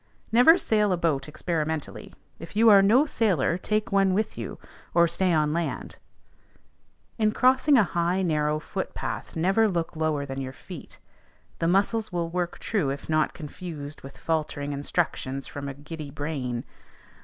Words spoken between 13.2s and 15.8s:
confused with faltering instructions from a